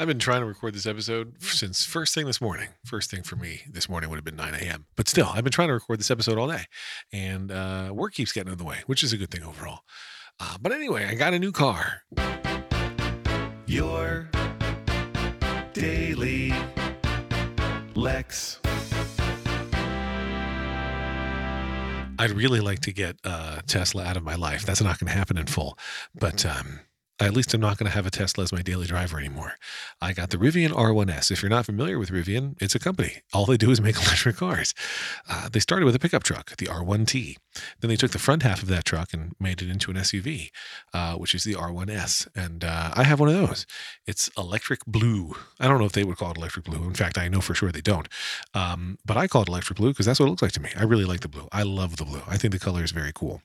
[0.00, 2.68] I've been trying to record this episode since first thing this morning.
[2.86, 4.86] First thing for me this morning would have been 9 a.m.
[4.96, 6.64] But still, I've been trying to record this episode all day.
[7.12, 9.80] And uh, work keeps getting in the way, which is a good thing overall.
[10.40, 12.00] Uh, but anyway, I got a new car.
[13.66, 14.30] Your
[15.74, 16.54] daily
[17.94, 18.58] Lex.
[22.18, 24.64] I'd really like to get uh, Tesla out of my life.
[24.64, 25.76] That's not going to happen in full.
[26.14, 26.80] But um,
[27.26, 29.54] at least I'm not going to have a Tesla as my daily driver anymore.
[30.00, 31.30] I got the Rivian R1S.
[31.30, 33.22] If you're not familiar with Rivian, it's a company.
[33.32, 34.74] All they do is make electric cars.
[35.28, 37.36] Uh, they started with a pickup truck, the R1T.
[37.80, 40.48] Then they took the front half of that truck and made it into an SUV,
[40.94, 42.28] uh, which is the R1S.
[42.34, 43.66] And uh, I have one of those.
[44.06, 45.34] It's electric blue.
[45.58, 46.84] I don't know if they would call it electric blue.
[46.84, 48.08] In fact, I know for sure they don't.
[48.54, 50.70] Um, but I call it electric blue because that's what it looks like to me.
[50.76, 51.48] I really like the blue.
[51.52, 52.22] I love the blue.
[52.26, 53.42] I think the color is very cool.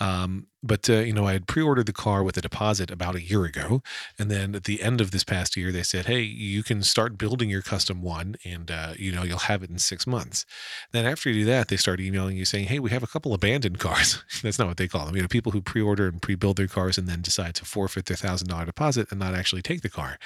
[0.00, 3.22] Um, but uh, you know, I had pre-ordered the car with a deposit about a
[3.22, 3.82] year ago,
[4.18, 7.18] and then at the end of this past year, they said, "Hey, you can start
[7.18, 10.44] building your custom one, and uh, you know you'll have it in six months."
[10.92, 13.34] Then after you do that, they start emailing you saying, "Hey, we have a couple
[13.34, 15.16] abandoned cars." That's not what they call them.
[15.16, 18.16] You know, people who pre-order and pre-build their cars and then decide to forfeit their
[18.16, 20.18] thousand dollar deposit and not actually take the car.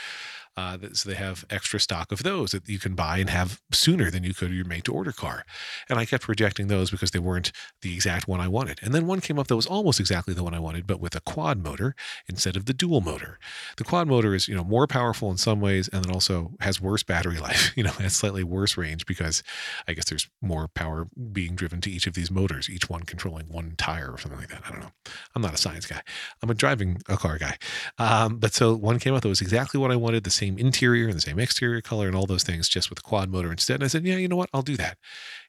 [0.56, 4.10] Uh, so they have extra stock of those that you can buy and have sooner
[4.10, 5.44] than you could your made to order car.
[5.88, 8.78] And I kept rejecting those because they weren't the exact one I wanted.
[8.82, 11.14] And then one came up that was almost exactly the one I wanted, but with
[11.14, 11.94] a quad motor
[12.28, 13.38] instead of the dual motor.
[13.76, 16.80] The quad motor is, you know, more powerful in some ways and then also has
[16.80, 19.42] worse battery life, you know, has slightly worse range because
[19.88, 23.46] I guess there's more power being driven to each of these motors, each one controlling
[23.46, 24.62] one tire or something like that.
[24.66, 24.92] I don't know.
[25.34, 26.02] I'm not a science guy.
[26.42, 27.56] I'm a driving a car guy.
[27.98, 31.06] Um, but so one came up that was exactly what I wanted, the same interior
[31.06, 33.74] and the same exterior color and all those things, just with quad motor instead.
[33.74, 34.50] And I said, yeah, you know what?
[34.52, 34.98] I'll do that.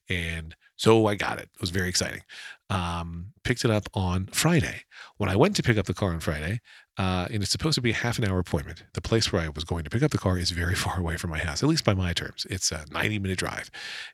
[0.09, 1.49] And so I got it.
[1.53, 2.21] It was very exciting.
[2.69, 4.83] Um, picked it up on Friday.
[5.17, 6.61] When I went to pick up the car on Friday,
[6.97, 9.49] uh, and it's supposed to be a half an hour appointment, the place where I
[9.49, 11.69] was going to pick up the car is very far away from my house, at
[11.69, 12.45] least by my terms.
[12.49, 13.71] It's a 90 minute drive.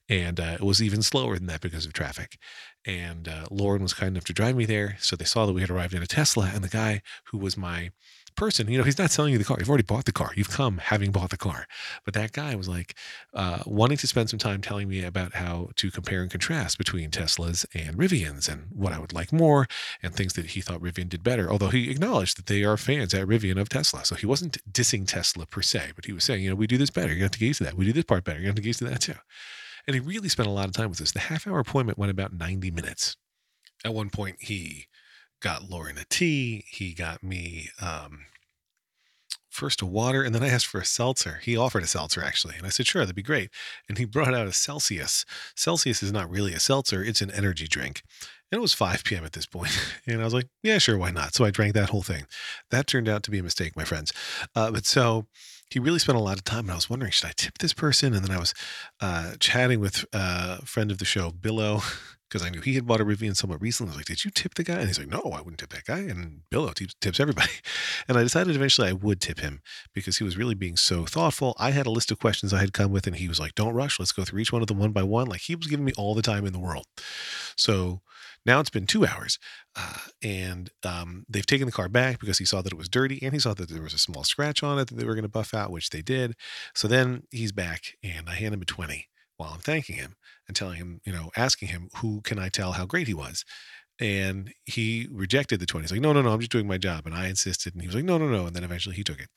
[0.08, 2.38] And uh, it was even slower than that because of traffic.
[2.86, 4.96] And uh, Lauren was kind enough to drive me there.
[5.00, 7.58] So they saw that we had arrived in a Tesla, and the guy who was
[7.58, 7.92] my
[8.40, 9.58] person, you know, he's not selling you the car.
[9.60, 10.32] You've already bought the car.
[10.34, 11.68] You've come having bought the car.
[12.06, 12.96] But that guy was like
[13.34, 17.12] uh, wanting to spend some time telling me about how to compare and contrast between
[17.12, 19.68] Teslas and Rivians and what I would like more
[20.02, 21.52] and things that he thought Rivian did better.
[21.52, 24.06] Although he acknowledged that they are fans at Rivian of Tesla.
[24.06, 26.78] So he wasn't dissing Tesla per se, but he was saying, you know, we do
[26.78, 27.14] this better.
[27.14, 27.76] You have to get used to that.
[27.76, 28.40] We do this part better.
[28.40, 29.16] You have to get used to that too.
[29.86, 31.12] And he really spent a lot of time with us.
[31.12, 33.18] The half hour appointment went about 90 minutes.
[33.84, 34.88] At one point, he
[35.40, 36.66] got Lauren a tea.
[36.70, 38.26] He got me um,
[39.50, 41.40] first a water, and then I asked for a seltzer.
[41.44, 43.50] He offered a seltzer actually, and I said, "Sure, that'd be great."
[43.88, 45.26] And he brought out a Celsius.
[45.56, 48.04] Celsius is not really a seltzer; it's an energy drink.
[48.52, 49.26] And it was 5 p.m.
[49.26, 49.72] at this point,
[50.08, 52.26] and I was like, "Yeah, sure, why not?" So I drank that whole thing.
[52.72, 54.14] That turned out to be a mistake, my friends.
[54.56, 55.28] Uh, but so
[55.70, 57.74] he really spent a lot of time and i was wondering should i tip this
[57.74, 58.56] person and then i was
[59.02, 61.84] uh, chatting with uh, a friend of the show Billo
[62.30, 63.90] because I knew he had bought a Rivian somewhat recently.
[63.90, 65.72] I was like, "Did you tip the guy?" And he's like, "No, I wouldn't tip
[65.72, 67.52] that guy." And Billo tips, tips everybody.
[68.08, 69.62] And I decided eventually I would tip him
[69.94, 71.56] because he was really being so thoughtful.
[71.60, 73.74] I had a list of questions I had come with, and he was like, "Don't
[73.74, 74.00] rush.
[74.00, 75.94] Let's go through each one of them one by one." Like he was giving me
[75.98, 76.86] all the time in the world.
[77.56, 78.02] So
[78.46, 79.38] now it's been two hours,
[79.76, 83.20] uh, and um, they've taken the car back because he saw that it was dirty,
[83.22, 85.24] and he saw that there was a small scratch on it that they were going
[85.24, 86.36] to buff out, which they did.
[86.74, 89.08] So then he's back, and I hand him a twenty
[89.40, 90.16] while I'm thanking him
[90.48, 93.46] and telling him, you know, asking him, who can I tell how great he was?
[94.02, 95.84] And he rejected the 20.
[95.84, 97.06] He's like, no, no, no, I'm just doing my job.
[97.06, 97.74] And I insisted.
[97.74, 98.48] And he was like, no, no, no.
[98.48, 99.28] And then eventually he took it.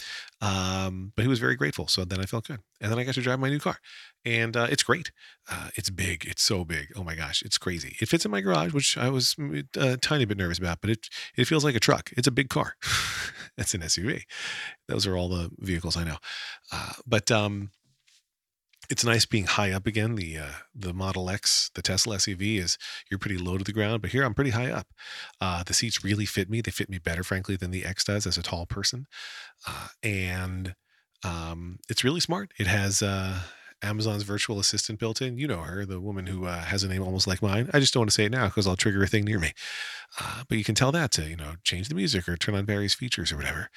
[0.40, 1.86] Um, but he was very grateful.
[1.86, 2.60] So then I felt good.
[2.80, 3.78] And then I got to drive my new car.
[4.24, 5.12] And uh, it's great.
[5.50, 6.24] Uh, it's big.
[6.26, 6.88] It's so big.
[6.96, 7.42] Oh my gosh.
[7.42, 7.96] It's crazy.
[8.00, 9.36] It fits in my garage, which I was
[9.76, 12.10] a tiny bit nervous about, but it, it feels like a truck.
[12.16, 12.74] It's a big car.
[13.56, 14.22] it's an SUV.
[14.88, 16.18] Those are all the vehicles I know.
[16.72, 17.70] Uh, but, um,
[18.92, 20.16] it's nice being high up again.
[20.16, 22.76] The uh, the Model X, the Tesla SUV, is
[23.10, 24.88] you're pretty low to the ground, but here I'm pretty high up.
[25.40, 26.60] Uh, the seats really fit me.
[26.60, 29.06] They fit me better, frankly, than the X does as a tall person,
[29.66, 30.74] uh, and
[31.24, 32.52] um, it's really smart.
[32.58, 33.40] It has uh,
[33.82, 35.38] Amazon's virtual assistant built in.
[35.38, 37.70] You know her, the woman who uh, has a name almost like mine.
[37.72, 39.52] I just don't want to say it now because I'll trigger a thing near me.
[40.20, 42.66] Uh, but you can tell that to you know change the music or turn on
[42.66, 43.70] various features or whatever.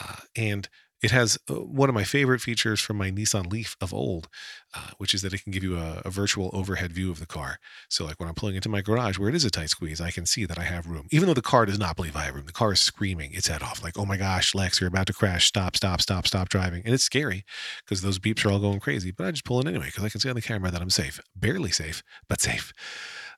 [0.00, 0.70] Uh and
[1.04, 4.26] it has uh, one of my favorite features from my Nissan Leaf of old,
[4.72, 7.26] uh, which is that it can give you a, a, virtual overhead view of the
[7.26, 7.58] car.
[7.90, 10.10] So, like when I'm pulling into my garage where it is a tight squeeze, I
[10.10, 11.06] can see that I have room.
[11.10, 13.48] Even though the car does not believe I have room, the car is screaming its
[13.48, 15.46] head off, like, oh my gosh, Lex, you're about to crash.
[15.46, 16.80] Stop, stop, stop, stop driving.
[16.86, 17.44] And it's scary
[17.84, 19.10] because those beeps are all going crazy.
[19.10, 20.88] But I just pull in anyway because I can see on the camera that I'm
[20.88, 21.20] safe.
[21.36, 22.72] Barely safe, but safe.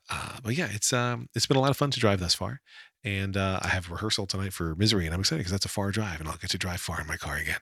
[0.09, 2.61] Uh, but yeah, it's um, it's been a lot of fun to drive thus far
[3.07, 5.93] And uh, I have rehearsal tonight for Misery, and I'm excited because that's a far
[5.93, 7.61] drive, and I'll get to drive far in my car again.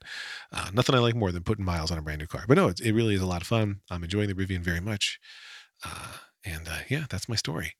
[0.50, 2.46] Uh, nothing I like more than putting miles on a brand new car.
[2.48, 3.82] But no, it, it really is a lot of fun.
[3.90, 5.20] I'm enjoying the Rivian very much.
[5.84, 6.14] Uh,
[6.46, 7.74] and uh, yeah, that's my story.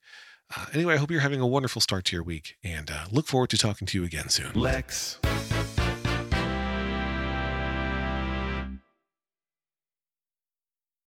[0.55, 3.27] Uh, anyway, I hope you're having a wonderful start to your week, and uh, look
[3.27, 4.53] forward to talking to you again soon.
[4.53, 5.19] Lex.